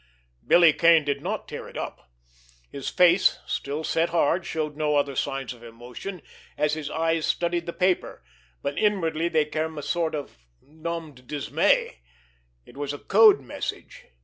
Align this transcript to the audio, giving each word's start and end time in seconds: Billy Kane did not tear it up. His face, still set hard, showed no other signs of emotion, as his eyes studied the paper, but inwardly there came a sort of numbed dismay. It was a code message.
Billy 0.43 0.73
Kane 0.73 1.03
did 1.05 1.21
not 1.21 1.47
tear 1.47 1.69
it 1.69 1.77
up. 1.77 2.09
His 2.71 2.89
face, 2.89 3.37
still 3.45 3.83
set 3.83 4.09
hard, 4.09 4.47
showed 4.47 4.75
no 4.75 4.95
other 4.95 5.15
signs 5.15 5.53
of 5.53 5.61
emotion, 5.63 6.23
as 6.57 6.73
his 6.73 6.89
eyes 6.89 7.23
studied 7.23 7.67
the 7.67 7.71
paper, 7.73 8.23
but 8.63 8.79
inwardly 8.79 9.29
there 9.29 9.45
came 9.45 9.77
a 9.77 9.83
sort 9.83 10.15
of 10.15 10.39
numbed 10.59 11.27
dismay. 11.27 11.99
It 12.65 12.77
was 12.77 12.93
a 12.93 12.97
code 12.97 13.41
message. 13.41 14.05